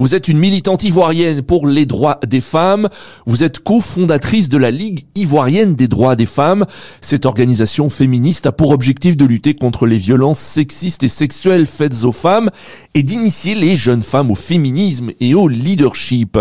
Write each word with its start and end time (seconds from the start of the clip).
Vous 0.00 0.14
êtes 0.14 0.28
une 0.28 0.38
militante 0.38 0.84
ivoirienne 0.84 1.42
pour 1.42 1.66
les 1.66 1.84
droits 1.84 2.20
des 2.24 2.40
femmes. 2.40 2.88
Vous 3.26 3.42
êtes 3.42 3.58
cofondatrice 3.58 4.48
de 4.48 4.56
la 4.56 4.70
Ligue 4.70 5.06
ivoirienne 5.16 5.74
des 5.74 5.88
droits 5.88 6.14
des 6.14 6.24
femmes. 6.26 6.66
Cette 7.00 7.26
organisation 7.26 7.90
féministe 7.90 8.46
a 8.46 8.52
pour 8.52 8.70
objectif 8.70 9.16
de 9.16 9.24
lutter 9.24 9.54
contre 9.54 9.86
les 9.86 9.96
violences 9.98 10.38
sexistes 10.38 11.02
et 11.02 11.08
sexuelles 11.08 11.66
faites 11.66 12.04
aux 12.04 12.12
femmes 12.12 12.50
et 12.94 13.02
d'initier 13.02 13.56
les 13.56 13.74
jeunes 13.74 14.02
femmes 14.02 14.30
au 14.30 14.36
féminisme 14.36 15.10
et 15.18 15.34
au 15.34 15.48
leadership. 15.48 16.38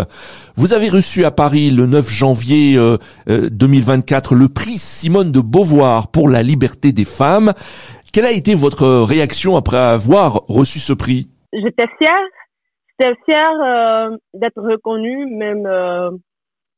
Vous 0.56 0.74
avez 0.74 0.90
reçu 0.90 1.26
à 1.26 1.32
Paris 1.32 1.72
le 1.72 1.88
9 1.88 2.12
janvier 2.12 2.80
2024 3.28 4.34
euh, 4.34 4.36
euh, 4.36 4.40
le 4.40 4.50
prix 4.50 4.78
Simone 4.78 5.32
de 5.32 5.42
Beauvoir 5.42 6.10
pour 6.12 6.30
la 6.30 6.44
liberté 6.44 6.92
des 6.92 7.06
femmes. 7.06 7.54
Quelle 8.14 8.26
a 8.26 8.32
été 8.32 8.54
votre 8.54 8.88
réaction 8.88 9.56
après 9.56 9.78
avoir 9.78 10.44
reçu 10.48 10.78
ce 10.78 10.94
prix? 10.94 11.28
J'étais 11.54 11.88
fière 11.98 12.14
J'étais 13.00 13.16
fière 13.26 13.62
euh, 13.62 14.18
d'être 14.34 14.62
reconnue, 14.62 15.26
même 15.36 15.66
euh, 15.66 16.12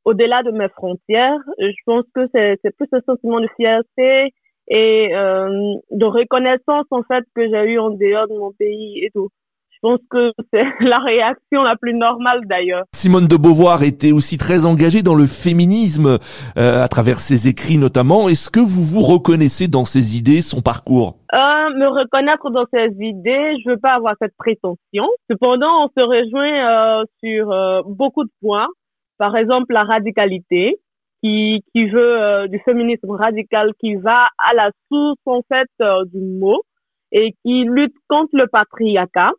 au-delà 0.05 0.43
de 0.43 0.51
mes 0.51 0.69
frontières. 0.69 1.39
Je 1.59 1.73
pense 1.85 2.05
que 2.15 2.27
c'est 2.33 2.75
plus 2.77 2.87
un 2.93 3.01
sentiment 3.05 3.41
de 3.41 3.47
fierté 3.57 4.33
et 4.69 5.15
euh, 5.15 5.75
de 5.91 6.05
reconnaissance 6.05 6.85
en 6.91 7.03
fait 7.03 7.23
que 7.35 7.49
j'ai 7.49 7.73
eu 7.73 7.79
en 7.79 7.91
dehors 7.91 8.27
de 8.27 8.37
mon 8.37 8.51
pays 8.53 9.03
et 9.03 9.11
tout. 9.11 9.29
Je 9.81 9.87
pense 9.87 9.99
que 10.09 10.33
c'est 10.51 10.63
la 10.81 10.97
réaction 10.97 11.63
la 11.63 11.77
plus 11.77 11.93
normale 11.93 12.41
d'ailleurs. 12.45 12.83
Simone 12.93 13.27
de 13.27 13.37
Beauvoir 13.37 13.83
était 13.83 14.11
aussi 14.11 14.37
très 14.37 14.65
engagée 14.65 15.03
dans 15.03 15.15
le 15.15 15.25
féminisme 15.25 16.17
euh, 16.57 16.83
à 16.83 16.87
travers 16.89 17.19
ses 17.19 17.47
écrits 17.47 17.77
notamment. 17.77 18.27
Est-ce 18.27 18.49
que 18.49 18.59
vous 18.59 18.83
vous 18.83 18.99
reconnaissez 18.99 19.69
dans 19.69 19.85
ses 19.85 20.17
idées, 20.17 20.41
son 20.41 20.61
parcours? 20.61 21.15
Euh, 21.33 21.37
Me 21.77 21.87
reconnaître 21.87 22.49
dans 22.49 22.65
ses 22.73 22.91
idées, 22.99 23.55
je 23.63 23.69
veux 23.69 23.77
pas 23.77 23.93
avoir 23.93 24.15
cette 24.21 24.35
prétention. 24.37 25.07
Cependant, 25.31 25.85
on 25.85 25.87
se 25.87 26.01
rejoint 26.03 26.99
euh, 27.01 27.05
sur 27.23 27.51
euh, 27.51 27.81
beaucoup 27.85 28.25
de 28.25 28.31
points. 28.41 28.67
Par 29.17 29.37
exemple, 29.37 29.71
la 29.73 29.83
radicalité, 29.83 30.77
qui, 31.23 31.63
qui 31.73 31.87
veut 31.87 32.21
euh, 32.21 32.47
du 32.47 32.59
féminisme 32.65 33.11
radical, 33.11 33.71
qui 33.79 33.95
va 33.95 34.25
à 34.49 34.53
la 34.55 34.71
source 34.89 35.19
en 35.25 35.41
fait 35.47 35.69
du 36.11 36.19
mot 36.19 36.63
et 37.11 37.33
qui 37.43 37.63
lutte 37.63 37.95
contre 38.09 38.31
le 38.33 38.47
patriarcat 38.47 39.31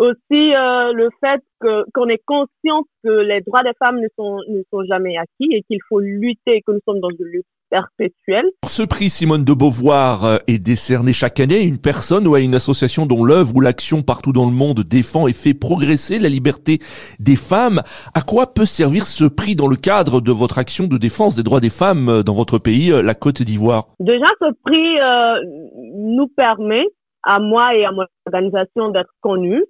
aussi 0.00 0.54
euh, 0.54 0.92
le 0.92 1.10
fait 1.20 1.42
que 1.60 1.84
qu'on 1.92 2.08
est 2.08 2.22
conscient 2.24 2.84
que 3.04 3.10
les 3.10 3.42
droits 3.42 3.62
des 3.62 3.74
femmes 3.78 4.00
ne 4.00 4.08
sont 4.16 4.38
ne 4.48 4.62
sont 4.72 4.82
jamais 4.84 5.16
acquis 5.18 5.52
et 5.52 5.62
qu'il 5.62 5.78
faut 5.88 6.00
lutter 6.00 6.62
que 6.66 6.72
nous 6.72 6.80
sommes 6.86 7.00
dans 7.00 7.10
une 7.10 7.26
lutte 7.26 7.46
perpétuelle. 7.68 8.46
Ce 8.66 8.82
prix 8.82 9.10
Simone 9.10 9.44
de 9.44 9.52
Beauvoir 9.52 10.24
euh, 10.24 10.36
est 10.48 10.58
décerné 10.58 11.12
chaque 11.12 11.38
année 11.38 11.58
à 11.58 11.62
une 11.62 11.78
personne 11.78 12.26
ou 12.26 12.34
à 12.34 12.40
une 12.40 12.54
association 12.54 13.06
dont 13.06 13.24
l'œuvre 13.24 13.54
ou 13.54 13.60
l'action 13.60 14.02
partout 14.02 14.32
dans 14.32 14.46
le 14.46 14.52
monde 14.52 14.80
défend 14.80 15.28
et 15.28 15.32
fait 15.32 15.54
progresser 15.54 16.18
la 16.18 16.28
liberté 16.28 16.78
des 17.20 17.36
femmes. 17.36 17.82
À 18.14 18.22
quoi 18.22 18.52
peut 18.54 18.64
servir 18.64 19.04
ce 19.04 19.24
prix 19.24 19.54
dans 19.54 19.68
le 19.68 19.76
cadre 19.76 20.20
de 20.20 20.32
votre 20.32 20.58
action 20.58 20.86
de 20.86 20.96
défense 20.96 21.36
des 21.36 21.42
droits 21.42 21.60
des 21.60 21.70
femmes 21.70 22.08
euh, 22.08 22.22
dans 22.22 22.34
votre 22.34 22.58
pays, 22.58 22.90
la 22.90 23.14
Côte 23.14 23.42
d'Ivoire? 23.42 23.84
Déjà, 24.00 24.26
ce 24.40 24.52
prix 24.64 24.98
euh, 24.98 25.40
nous 25.94 26.26
permet 26.26 26.86
à 27.22 27.38
moi 27.38 27.74
et 27.76 27.84
à 27.84 27.92
mon 27.92 28.04
organisation 28.26 28.88
d'être 28.88 29.12
connus 29.20 29.62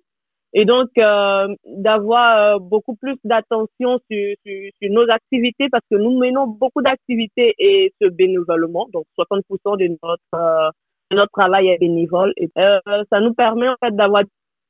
et 0.53 0.65
donc 0.65 0.89
euh, 1.01 1.49
d'avoir 1.65 2.57
euh, 2.57 2.59
beaucoup 2.59 2.97
plus 2.97 3.17
d'attention 3.25 3.99
sur, 4.11 4.35
sur, 4.45 4.71
sur, 4.81 4.91
nos 4.91 5.09
activités 5.11 5.69
parce 5.71 5.85
que 5.91 5.97
nous 5.97 6.19
menons 6.19 6.49
beaucoup 6.49 6.83
d'activités 6.83 7.55
et 7.59 7.93
ce 8.01 8.09
bénévolement, 8.09 8.89
donc 8.93 9.05
60% 9.19 9.79
de 9.79 9.97
notre 10.03 10.19
euh, 10.35 10.71
notre 11.13 11.33
travail 11.33 11.69
est 11.69 11.79
bénévole 11.79 12.33
et 12.37 12.49
ça 12.55 13.21
nous 13.21 13.35
permet 13.35 13.69
en 13.69 13.75
fait 13.83 13.95
d'avoir 13.97 14.23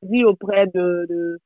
vie 0.02 0.24
auprès 0.24 0.66
de, 0.68 1.06
de, 1.06 1.38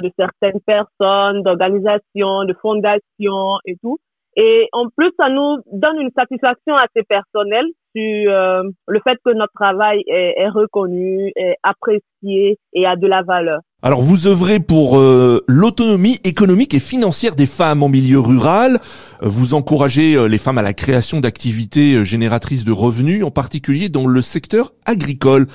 de 0.00 0.10
certaines 0.16 0.60
personnes, 0.60 1.42
d'organisations, 1.42 2.44
de 2.44 2.54
fondations 2.62 3.58
et 3.66 3.76
tout. 3.82 3.98
Et 4.36 4.68
en 4.72 4.88
plus, 4.96 5.10
ça 5.20 5.28
nous 5.28 5.56
donne 5.72 6.00
une 6.00 6.12
satisfaction 6.16 6.74
assez 6.76 7.02
personnelle 7.02 7.66
sur 7.94 8.32
euh, 8.32 8.62
le 8.88 9.00
fait 9.06 9.18
que 9.24 9.32
notre 9.32 9.52
travail 9.54 10.02
est, 10.06 10.34
est, 10.36 10.48
reconnu, 10.48 11.32
est 11.36 11.56
apprécié 11.62 12.58
et 12.72 12.86
a 12.86 12.96
de 12.96 13.06
la 13.06 13.22
valeur. 13.22 13.60
Alors 13.82 14.00
vous 14.00 14.28
œuvrez 14.28 14.60
pour 14.60 14.98
euh, 14.98 15.44
l'autonomie 15.48 16.18
économique 16.24 16.74
et 16.74 16.78
financière 16.78 17.34
des 17.34 17.46
femmes 17.46 17.82
en 17.82 17.88
milieu 17.88 18.20
rural. 18.20 18.78
Vous 19.20 19.54
encouragez 19.54 20.14
euh, 20.14 20.26
les 20.26 20.38
femmes 20.38 20.58
à 20.58 20.62
la 20.62 20.74
création 20.74 21.20
d'activités 21.20 22.04
génératrices 22.04 22.64
de 22.64 22.72
revenus, 22.72 23.24
en 23.24 23.30
particulier 23.30 23.88
dans 23.88 24.06
le 24.06 24.22
secteur 24.22 24.72
agricole. 24.86 25.46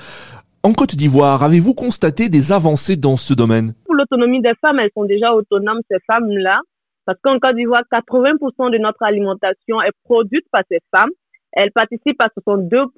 En 0.64 0.72
Côte 0.72 0.96
d'Ivoire, 0.96 1.42
avez-vous 1.42 1.72
constaté 1.72 2.28
des 2.28 2.52
avancées 2.52 2.96
dans 2.96 3.16
ce 3.16 3.32
domaine? 3.32 3.74
Pour 3.86 3.94
l'autonomie 3.94 4.42
des 4.42 4.52
femmes, 4.60 4.78
elles 4.80 4.90
sont 4.94 5.04
déjà 5.04 5.32
autonomes, 5.32 5.80
ces 5.90 5.98
femmes-là. 6.06 6.60
Parce 7.06 7.18
qu'en 7.22 7.38
Côte 7.38 7.54
d'Ivoire, 7.54 7.82
80% 7.90 8.70
de 8.70 8.78
notre 8.78 9.02
alimentation 9.02 9.80
est 9.80 9.96
produite 10.04 10.44
par 10.50 10.62
ces 10.70 10.80
femmes. 10.94 11.08
Elles 11.52 11.72
participent 11.72 12.22
à 12.22 12.28
62%, 12.40 12.88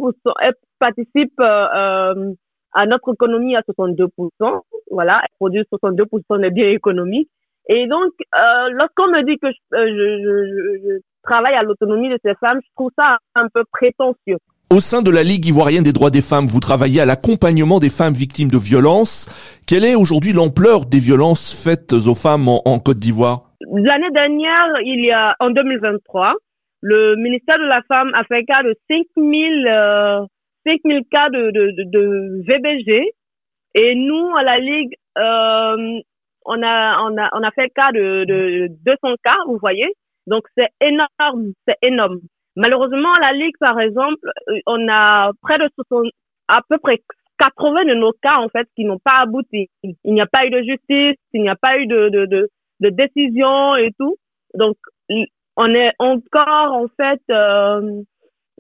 elles 0.40 0.54
participent 0.78 1.40
euh, 1.40 1.66
euh, 1.74 2.32
à 2.72 2.86
notre 2.86 3.12
économie 3.12 3.56
à 3.56 3.60
62%. 3.60 4.08
Voilà, 4.90 5.14
elles 5.22 5.36
produisent 5.38 5.66
62% 5.72 6.40
des 6.40 6.50
biens 6.50 6.70
économiques. 6.70 7.30
Et 7.68 7.86
donc, 7.86 8.12
euh, 8.36 8.68
lorsqu'on 8.72 9.08
me 9.08 9.22
dit 9.24 9.38
que 9.38 9.48
je, 9.48 9.76
euh, 9.76 9.86
je, 9.86 10.24
je, 10.24 10.88
je 10.88 11.00
travaille 11.22 11.54
à 11.54 11.62
l'autonomie 11.62 12.08
de 12.08 12.18
ces 12.24 12.34
femmes, 12.40 12.60
je 12.62 12.68
trouve 12.74 12.90
ça 12.98 13.18
un 13.34 13.46
peu 13.52 13.62
prétentieux. 13.70 14.38
Au 14.72 14.78
sein 14.78 15.02
de 15.02 15.10
la 15.10 15.24
Ligue 15.24 15.46
ivoirienne 15.46 15.82
des 15.82 15.92
droits 15.92 16.10
des 16.10 16.20
femmes, 16.20 16.46
vous 16.46 16.60
travaillez 16.60 17.00
à 17.00 17.04
l'accompagnement 17.04 17.80
des 17.80 17.90
femmes 17.90 18.14
victimes 18.14 18.50
de 18.50 18.56
violences. 18.56 19.28
Quelle 19.66 19.84
est 19.84 19.96
aujourd'hui 19.96 20.32
l'ampleur 20.32 20.86
des 20.86 21.00
violences 21.00 21.52
faites 21.52 21.92
aux 21.92 22.14
femmes 22.14 22.48
en, 22.48 22.62
en 22.64 22.78
Côte 22.78 22.98
d'Ivoire? 22.98 23.50
L'année 23.72 24.10
dernière, 24.14 24.68
il 24.84 25.04
y 25.04 25.10
a 25.10 25.34
en 25.40 25.50
2023, 25.50 26.34
le 26.82 27.16
ministère 27.16 27.58
de 27.58 27.64
la 27.64 27.82
Femme 27.88 28.12
a 28.14 28.24
fait 28.24 28.44
cas 28.44 28.62
de 28.62 28.74
5000 28.88 29.66
euh, 29.66 30.24
5000 30.66 31.02
cas 31.10 31.28
de, 31.30 31.50
de, 31.50 31.72
de, 31.76 32.42
VBG 32.46 33.12
et 33.74 33.94
nous 33.94 34.34
à 34.36 34.42
la 34.42 34.58
Ligue 34.58 34.94
euh, 35.18 36.00
on 36.46 36.62
a 36.62 37.00
on 37.02 37.16
a 37.18 37.30
on 37.32 37.42
a 37.42 37.50
fait 37.52 37.70
cas 37.70 37.92
de, 37.92 38.24
de 38.24 38.68
200 38.84 39.14
cas, 39.22 39.36
vous 39.46 39.58
voyez. 39.60 39.88
Donc 40.26 40.44
c'est 40.56 40.68
énorme, 40.80 41.52
c'est 41.66 41.76
énorme. 41.82 42.20
Malheureusement 42.56 43.12
à 43.12 43.32
la 43.32 43.38
Ligue 43.38 43.56
par 43.60 43.78
exemple, 43.80 44.30
on 44.66 44.88
a 44.88 45.32
près 45.42 45.58
de 45.58 45.68
60, 45.74 46.06
à 46.48 46.60
peu 46.68 46.78
près 46.78 46.98
80 47.38 47.84
de 47.84 47.94
nos 47.94 48.12
cas 48.22 48.38
en 48.38 48.48
fait 48.48 48.68
qui 48.76 48.84
n'ont 48.84 48.98
pas 48.98 49.20
abouti. 49.22 49.68
Il 49.82 50.14
n'y 50.14 50.20
a 50.20 50.26
pas 50.26 50.46
eu 50.46 50.50
de 50.50 50.62
justice, 50.62 51.18
il 51.32 51.42
n'y 51.42 51.48
a 51.48 51.56
pas 51.56 51.78
eu 51.78 51.86
de, 51.86 52.08
de, 52.08 52.26
de 52.26 52.48
de 52.80 52.88
décision 52.88 53.76
et 53.76 53.92
tout. 53.98 54.16
Donc, 54.54 54.76
on 55.60 55.74
est 55.74 55.92
encore 55.98 56.72
en 56.72 56.86
fait 56.96 57.20
euh, 57.30 58.02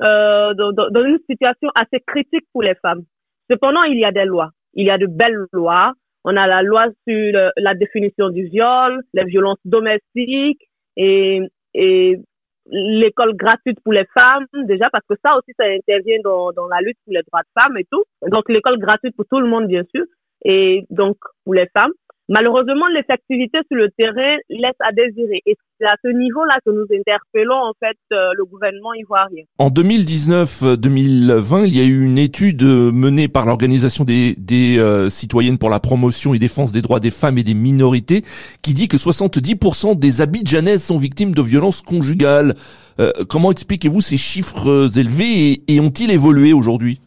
euh, 0.02 0.54
dans, 0.54 0.72
dans, 0.72 1.04
une 1.04 1.18
situation 1.28 1.68
assez 1.74 2.00
critique 2.06 2.46
pour 2.52 2.62
les 2.62 2.74
femmes. 2.74 3.04
Cependant, 3.50 3.80
il 3.88 3.98
y 3.98 4.04
a 4.04 4.12
des 4.12 4.26
lois. 4.26 4.50
Il 4.74 4.86
y 4.86 4.90
a 4.90 4.98
de 4.98 5.06
belles 5.06 5.46
lois. 5.52 5.94
On 6.24 6.36
a 6.36 6.46
la 6.46 6.62
loi 6.62 6.84
sur 7.08 7.50
la 7.56 7.74
définition 7.74 8.28
du 8.28 8.44
viol, 8.44 9.00
les 9.14 9.24
violences 9.24 9.64
domestiques 9.64 10.68
et, 10.96 11.40
et 11.72 12.18
l'école 12.66 13.34
gratuite 13.34 13.78
pour 13.82 13.94
les 13.94 14.04
femmes, 14.16 14.44
déjà 14.64 14.90
parce 14.90 15.04
que 15.08 15.14
ça 15.24 15.36
aussi, 15.38 15.52
ça 15.58 15.64
intervient 15.64 16.20
dans, 16.22 16.52
dans 16.52 16.68
la 16.68 16.80
lutte 16.82 16.98
pour 17.04 17.14
les 17.14 17.22
droits 17.22 17.40
de 17.40 17.62
femmes 17.62 17.78
et 17.78 17.86
tout. 17.90 18.04
Donc, 18.28 18.50
l'école 18.50 18.78
gratuite 18.78 19.16
pour 19.16 19.24
tout 19.26 19.40
le 19.40 19.48
monde, 19.48 19.66
bien 19.66 19.84
sûr, 19.94 20.04
et 20.44 20.84
donc 20.90 21.16
pour 21.44 21.54
les 21.54 21.68
femmes. 21.74 21.92
Malheureusement, 22.30 22.86
l'effectivité 22.94 23.58
sur 23.66 23.76
le 23.76 23.90
terrain 23.98 24.36
laisse 24.50 24.78
à 24.78 24.92
désirer. 24.92 25.42
Et 25.46 25.56
c'est 25.80 25.86
à 25.86 25.96
ce 26.00 26.08
niveau-là 26.16 26.58
que 26.64 26.70
nous 26.70 26.86
interpellons 26.96 27.56
en 27.56 27.72
fait 27.80 27.96
euh, 28.12 28.30
le 28.36 28.44
gouvernement 28.44 28.94
ivoirien. 28.94 29.42
En 29.58 29.68
2019-2020, 29.68 31.66
il 31.66 31.76
y 31.76 31.80
a 31.80 31.84
eu 31.84 32.04
une 32.04 32.18
étude 32.18 32.62
menée 32.62 33.26
par 33.26 33.46
l'organisation 33.46 34.04
des, 34.04 34.36
euh, 34.78 35.10
citoyennes 35.10 35.58
pour 35.58 35.70
la 35.70 35.80
promotion 35.80 36.32
et 36.32 36.38
défense 36.38 36.70
des 36.70 36.82
droits 36.82 37.00
des 37.00 37.10
femmes 37.10 37.36
et 37.36 37.42
des 37.42 37.54
minorités 37.54 38.22
qui 38.62 38.74
dit 38.74 38.86
que 38.86 38.96
70% 38.96 39.98
des 39.98 40.20
Abidjanaises 40.20 40.84
sont 40.84 40.98
victimes 40.98 41.34
de 41.34 41.42
violences 41.42 41.82
conjugales. 41.82 42.54
Euh, 43.00 43.10
comment 43.28 43.50
expliquez-vous 43.50 44.02
ces 44.02 44.16
chiffres 44.16 44.88
élevés 44.96 45.64
et, 45.66 45.74
et 45.74 45.80
ont-ils 45.80 46.12
évolué 46.12 46.52
aujourd'hui? 46.52 47.00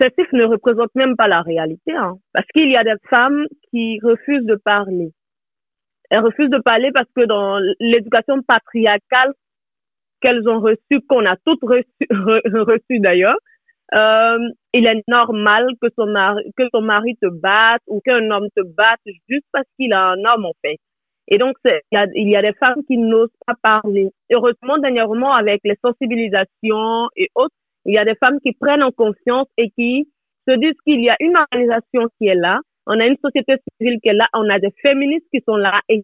Ces 0.00 0.08
chiffres 0.18 0.36
ne 0.36 0.44
représentent 0.44 0.94
même 0.94 1.16
pas 1.16 1.28
la 1.28 1.42
réalité, 1.42 1.92
hein, 1.92 2.16
parce 2.32 2.46
qu'il 2.54 2.70
y 2.70 2.76
a 2.76 2.84
des 2.84 2.96
femmes 3.08 3.46
qui 3.70 3.98
refusent 4.02 4.46
de 4.46 4.56
parler. 4.56 5.12
Elles 6.10 6.20
refusent 6.20 6.50
de 6.50 6.60
parler 6.60 6.90
parce 6.92 7.08
que 7.16 7.24
dans 7.24 7.58
l'éducation 7.80 8.42
patriarcale 8.42 9.32
qu'elles 10.20 10.48
ont 10.48 10.60
reçue, 10.60 11.00
qu'on 11.08 11.26
a 11.26 11.36
toutes 11.44 11.62
reçues 11.62 12.08
reçu 12.10 13.00
d'ailleurs, 13.00 13.38
euh, 13.96 14.38
il 14.72 14.86
est 14.86 15.02
normal 15.08 15.68
que 15.80 15.88
son 15.96 16.06
mari, 16.06 16.42
que 16.56 16.64
son 16.74 16.80
mari 16.80 17.16
te 17.20 17.28
batte 17.28 17.82
ou 17.86 18.00
qu'un 18.00 18.30
homme 18.30 18.48
te 18.56 18.62
batte 18.62 19.00
juste 19.28 19.46
parce 19.52 19.66
qu'il 19.78 19.92
a 19.92 20.10
un 20.10 20.24
homme, 20.24 20.46
en 20.46 20.54
fait. 20.62 20.78
Et 21.28 21.38
donc, 21.38 21.56
il 21.64 21.80
y, 21.92 21.96
a, 21.96 22.06
il 22.14 22.28
y 22.28 22.36
a 22.36 22.42
des 22.42 22.52
femmes 22.54 22.82
qui 22.86 22.98
n'osent 22.98 23.30
pas 23.46 23.54
parler. 23.62 24.10
Heureusement, 24.30 24.78
dernièrement, 24.78 25.32
avec 25.32 25.60
les 25.64 25.76
sensibilisations 25.82 27.08
et 27.16 27.28
autres, 27.34 27.54
il 27.84 27.94
y 27.94 27.98
a 27.98 28.04
des 28.04 28.14
femmes 28.16 28.38
qui 28.40 28.52
prennent 28.52 28.82
en 28.82 28.92
confiance 28.92 29.48
et 29.58 29.70
qui 29.70 30.08
se 30.48 30.54
disent 30.56 30.78
qu'il 30.86 31.02
y 31.02 31.10
a 31.10 31.16
une 31.20 31.36
organisation 31.36 32.08
qui 32.18 32.28
est 32.28 32.34
là, 32.34 32.60
on 32.86 33.00
a 33.00 33.06
une 33.06 33.16
société 33.24 33.54
civile 33.78 33.98
qui 34.02 34.08
est 34.08 34.14
là, 34.14 34.26
on 34.34 34.48
a 34.50 34.58
des 34.58 34.72
féministes 34.84 35.26
qui 35.32 35.42
sont 35.46 35.56
là 35.56 35.80
et 35.88 36.02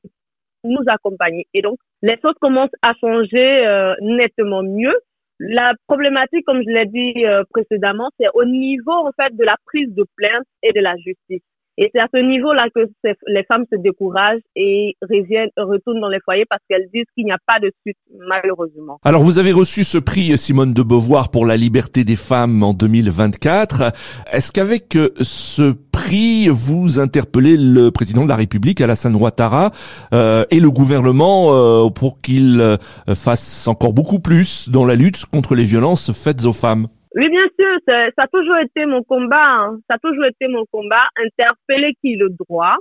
nous 0.64 0.82
accompagner. 0.86 1.46
Et 1.54 1.62
donc, 1.62 1.78
les 2.02 2.16
choses 2.22 2.34
commencent 2.40 2.70
à 2.82 2.92
changer 3.00 3.66
euh, 3.66 3.94
nettement 4.00 4.62
mieux. 4.62 4.94
La 5.38 5.72
problématique, 5.86 6.44
comme 6.46 6.62
je 6.62 6.70
l'ai 6.70 6.86
dit 6.86 7.24
euh, 7.24 7.44
précédemment, 7.50 8.10
c'est 8.18 8.28
au 8.34 8.44
niveau 8.44 8.92
en 8.92 9.10
fait 9.12 9.34
de 9.34 9.44
la 9.44 9.56
prise 9.66 9.94
de 9.94 10.04
plainte 10.16 10.44
et 10.62 10.72
de 10.72 10.80
la 10.80 10.96
justice. 10.96 11.42
Et 11.82 11.90
c'est 11.94 12.00
à 12.00 12.08
ce 12.12 12.20
niveau-là 12.20 12.66
que 12.74 12.80
les 13.26 13.44
femmes 13.44 13.64
se 13.72 13.78
découragent 13.78 14.42
et 14.54 14.96
reviennent, 15.00 15.48
retournent 15.56 16.00
dans 16.00 16.10
les 16.10 16.20
foyers 16.22 16.44
parce 16.48 16.60
qu'elles 16.68 16.88
disent 16.92 17.06
qu'il 17.14 17.24
n'y 17.24 17.32
a 17.32 17.38
pas 17.46 17.58
de 17.58 17.72
suite, 17.80 17.96
malheureusement. 18.28 18.98
Alors, 19.02 19.22
vous 19.22 19.38
avez 19.38 19.50
reçu 19.50 19.82
ce 19.82 19.96
prix 19.96 20.36
Simone 20.36 20.74
de 20.74 20.82
Beauvoir 20.82 21.30
pour 21.30 21.46
la 21.46 21.56
liberté 21.56 22.04
des 22.04 22.16
femmes 22.16 22.62
en 22.62 22.74
2024. 22.74 23.94
Est-ce 24.30 24.52
qu'avec 24.52 24.94
euh, 24.94 25.08
ce 25.22 25.72
prix, 25.90 26.48
vous 26.48 27.00
interpellez 27.00 27.56
le 27.56 27.90
président 27.90 28.24
de 28.24 28.28
la 28.28 28.36
République, 28.36 28.82
Alassane 28.82 29.16
Ouattara, 29.16 29.70
euh, 30.12 30.44
et 30.50 30.60
le 30.60 30.70
gouvernement 30.70 31.48
euh, 31.50 31.88
pour 31.88 32.20
qu'il 32.20 32.60
euh, 32.60 32.76
fasse 33.14 33.66
encore 33.68 33.94
beaucoup 33.94 34.20
plus 34.20 34.68
dans 34.68 34.84
la 34.84 34.96
lutte 34.96 35.24
contre 35.24 35.54
les 35.54 35.64
violences 35.64 36.12
faites 36.12 36.44
aux 36.44 36.52
femmes? 36.52 36.88
Oui, 37.16 37.28
bien 37.28 37.46
sûr, 37.58 37.78
ça 37.88 38.10
a 38.16 38.26
toujours 38.28 38.58
été 38.58 38.86
mon 38.86 39.02
combat. 39.02 39.42
Hein. 39.48 39.80
Ça 39.88 39.96
a 39.96 39.98
toujours 39.98 40.26
été 40.26 40.46
mon 40.48 40.64
combat, 40.70 41.08
interpeller 41.16 41.94
qui 42.00 42.16
le 42.16 42.28
droit 42.30 42.76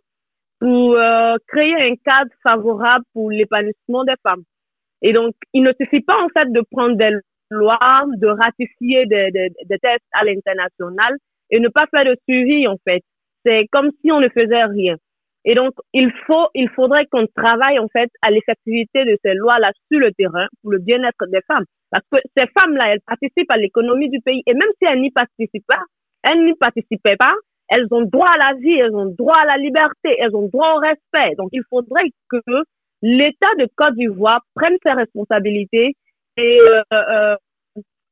pour 0.59 0.95
euh, 0.95 1.35
créer 1.47 1.73
un 1.73 1.95
cadre 1.95 2.31
favorable 2.47 3.05
pour 3.13 3.31
l'épanouissement 3.31 4.03
des 4.03 4.13
femmes. 4.21 4.43
Et 5.01 5.13
donc, 5.13 5.33
il 5.53 5.63
ne 5.63 5.71
suffit 5.79 6.01
pas 6.01 6.17
en 6.21 6.27
fait 6.29 6.51
de 6.51 6.61
prendre 6.71 6.95
des 6.95 7.11
lois, 7.49 7.79
de 8.17 8.27
ratifier 8.27 9.05
des, 9.05 9.31
des, 9.31 9.49
des 9.65 9.79
tests 9.79 10.05
à 10.11 10.23
l'international 10.25 11.17
et 11.49 11.59
ne 11.59 11.69
pas 11.69 11.85
faire 11.95 12.05
de 12.05 12.15
suivi 12.27 12.67
en 12.67 12.75
fait. 12.87 13.01
C'est 13.45 13.67
comme 13.71 13.89
si 14.01 14.11
on 14.11 14.19
ne 14.19 14.29
faisait 14.29 14.65
rien. 14.65 14.97
Et 15.49 15.55
donc, 15.55 15.73
il 15.95 16.11
faut, 16.27 16.45
il 16.53 16.69
faudrait 16.69 17.07
qu'on 17.11 17.25
travaille 17.35 17.79
en 17.79 17.87
fait 17.87 18.11
à 18.21 18.29
l'effectivité 18.29 19.03
de 19.03 19.17
ces 19.25 19.33
lois-là 19.33 19.71
sur 19.91 19.99
le 19.99 20.11
terrain 20.11 20.45
pour 20.61 20.71
le 20.71 20.77
bien-être 20.77 21.25
des 21.25 21.41
femmes. 21.47 21.65
Parce 21.89 22.03
que 22.11 22.19
ces 22.37 22.45
femmes-là, 22.55 22.93
elles 22.93 23.01
participent 23.01 23.49
à 23.49 23.57
l'économie 23.57 24.11
du 24.11 24.21
pays. 24.21 24.43
Et 24.45 24.53
même 24.53 24.69
si 24.77 24.87
elles 24.87 25.01
n'y 25.01 25.09
participent 25.09 25.65
pas, 25.67 25.81
elles 26.21 26.45
n'y 26.45 26.53
participaient 26.53 27.15
pas, 27.15 27.33
elles 27.67 27.87
ont 27.89 28.03
droit 28.03 28.29
à 28.29 28.51
la 28.51 28.59
vie, 28.59 28.77
elles 28.77 28.95
ont 28.95 29.07
droit 29.07 29.39
à 29.41 29.45
la 29.47 29.57
liberté, 29.57 30.15
elles 30.19 30.35
ont 30.35 30.47
droit 30.47 30.75
au 30.75 30.79
respect. 30.81 31.33
Donc, 31.37 31.49
il 31.51 31.63
faudrait 31.67 32.11
que 32.29 32.37
l'État 33.01 33.49
de 33.57 33.67
Côte 33.75 33.95
d'Ivoire 33.95 34.41
prenne 34.53 34.77
ses 34.85 34.91
responsabilités 34.91 35.95
et, 36.37 36.59
euh, 36.59 36.81
euh, 36.93 37.35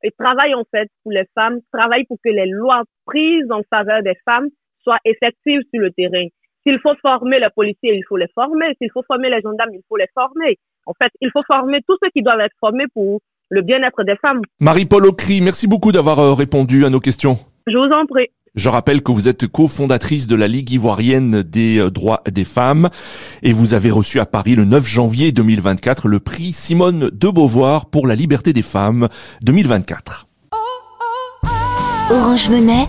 et 0.02 0.10
travaille 0.18 0.54
en 0.54 0.64
fait 0.72 0.88
pour 1.04 1.12
les 1.12 1.26
femmes, 1.36 1.60
travaille 1.72 2.04
pour 2.06 2.16
que 2.24 2.30
les 2.30 2.46
lois 2.46 2.82
prises 3.06 3.48
en 3.52 3.62
faveur 3.70 4.02
des 4.02 4.16
femmes 4.24 4.48
soient 4.82 4.98
effectives 5.04 5.62
sur 5.72 5.80
le 5.80 5.92
terrain. 5.92 6.26
S'il 6.68 6.78
faut 6.80 6.94
former 7.00 7.38
les 7.38 7.48
policiers, 7.54 7.94
il 7.96 8.02
faut 8.06 8.18
les 8.18 8.26
former. 8.34 8.66
S'il 8.78 8.90
faut 8.92 9.02
former 9.06 9.30
les 9.30 9.40
gendarmes, 9.40 9.70
il 9.72 9.80
faut 9.88 9.96
les 9.96 10.08
former. 10.12 10.58
En 10.84 10.92
fait, 11.02 11.10
il 11.22 11.30
faut 11.32 11.40
former 11.50 11.78
tous 11.88 11.96
ceux 12.02 12.10
qui 12.10 12.22
doivent 12.22 12.40
être 12.40 12.54
formés 12.60 12.84
pour 12.92 13.20
le 13.48 13.62
bien-être 13.62 14.04
des 14.04 14.16
femmes. 14.16 14.42
Marie-Paul 14.60 15.06
Ocry, 15.06 15.40
merci 15.40 15.66
beaucoup 15.66 15.92
d'avoir 15.92 16.18
euh, 16.18 16.34
répondu 16.34 16.84
à 16.84 16.90
nos 16.90 17.00
questions. 17.00 17.38
Je 17.66 17.78
vous 17.78 17.90
en 17.98 18.04
prie. 18.04 18.26
Je 18.54 18.68
rappelle 18.68 19.02
que 19.02 19.12
vous 19.12 19.28
êtes 19.28 19.46
cofondatrice 19.46 20.26
de 20.26 20.36
la 20.36 20.46
Ligue 20.46 20.70
ivoirienne 20.70 21.42
des 21.42 21.78
euh, 21.78 21.90
droits 21.90 22.22
des 22.30 22.44
femmes 22.44 22.90
et 23.42 23.52
vous 23.52 23.72
avez 23.72 23.90
reçu 23.90 24.20
à 24.20 24.26
Paris 24.26 24.54
le 24.54 24.66
9 24.66 24.86
janvier 24.86 25.32
2024 25.32 26.06
le 26.06 26.20
prix 26.20 26.52
Simone 26.52 27.08
de 27.10 27.28
Beauvoir 27.28 27.86
pour 27.86 28.06
la 28.06 28.14
liberté 28.14 28.52
des 28.52 28.62
femmes 28.62 29.08
2024. 29.42 30.26
Orange 32.10 32.48
Monnaie, 32.48 32.88